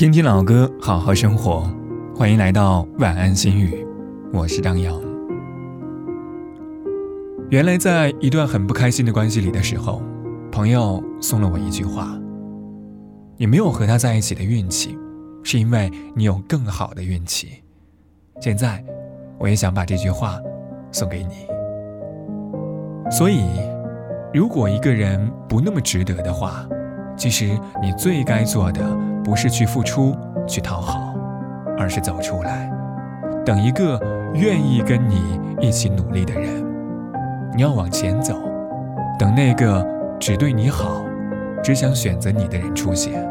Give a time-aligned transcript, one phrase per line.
[0.00, 1.70] 听听老歌，好好生活。
[2.16, 3.86] 欢迎来到晚安心语，
[4.32, 4.98] 我是张扬。
[7.50, 10.00] 原来在一段很不开心的关系里的时候，
[10.50, 12.18] 朋友送了我一句话
[13.36, 14.96] ：“你没有和他在一起的运气，
[15.42, 17.62] 是因为你有更好的运气。”
[18.40, 18.82] 现在，
[19.38, 20.38] 我也想把这句话
[20.90, 21.46] 送给你。
[23.10, 23.44] 所以，
[24.32, 26.66] 如果一个人不那么值得的话，
[27.18, 27.48] 其实
[27.82, 28.80] 你最该做的
[29.24, 30.16] 不是去付出、
[30.46, 31.08] 去讨好。
[31.78, 32.70] 而是走出来，
[33.42, 33.98] 等一个
[34.34, 36.62] 愿意跟你一起努力的人。
[37.56, 38.38] 你要往前走，
[39.18, 39.82] 等那个
[40.20, 41.02] 只对你好、
[41.64, 43.26] 只想选择你的人出现。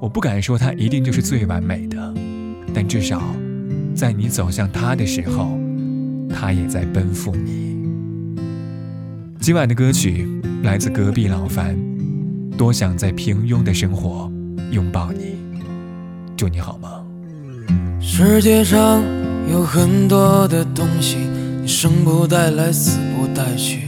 [0.00, 1.96] 我不敢说他一定就是最完美的，
[2.74, 3.22] 但至少，
[3.94, 5.56] 在你走向他的时候，
[6.28, 7.88] 他也在奔赴你。
[9.38, 10.26] 今晚的歌曲
[10.64, 11.76] 来自隔壁老樊，
[12.58, 14.28] 多想在平庸的生活
[14.74, 15.36] 拥抱你。
[16.36, 16.90] 祝你好梦。
[18.00, 19.04] 世界上
[19.48, 21.16] 有很多的东西，
[21.62, 23.86] 你生不带来，死不带去。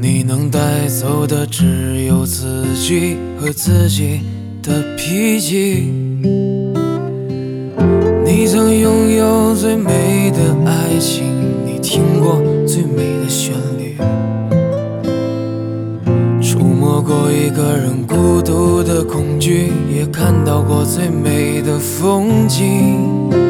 [0.00, 4.20] 你能带走的只有自己和自己
[4.62, 5.92] 的脾气。
[8.24, 11.24] 你曾拥有最美的爱情，
[11.66, 13.69] 你听过最美的旋律。
[17.10, 23.49] 过一个人孤独的恐惧，也看到过最美的风景。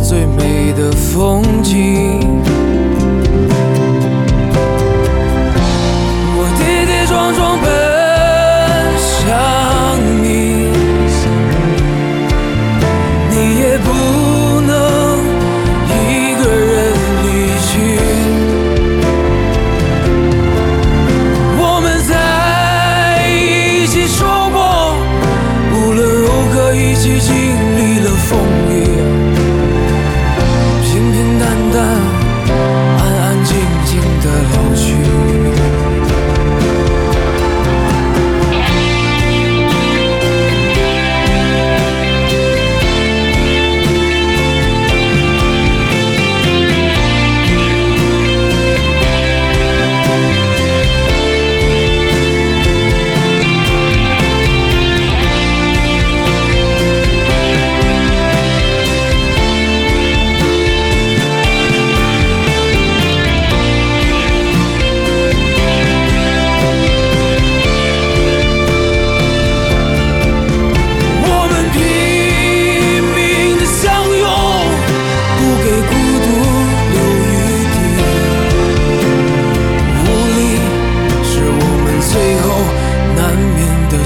[0.00, 2.20] 最美的风景。
[6.36, 7.66] 我跌跌撞撞奔
[8.98, 9.16] 向
[10.22, 10.26] 你
[13.30, 13.88] 你也不
[14.60, 14.70] 能
[15.88, 15.90] 一
[16.38, 16.72] 个人
[17.24, 17.26] 离
[17.66, 17.70] 去。
[21.60, 24.18] 我们在一起说
[24.50, 24.58] 过
[25.74, 27.47] 无论如何一起经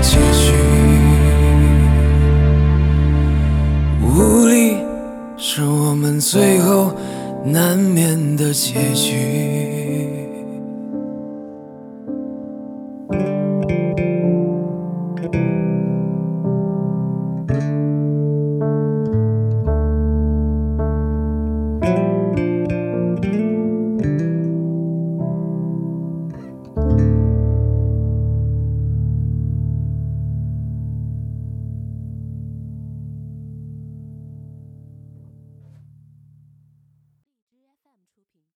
[0.02, 0.52] 结局。
[4.02, 4.76] 无力
[5.38, 6.92] 是我们最后
[7.44, 9.51] 难免的结局。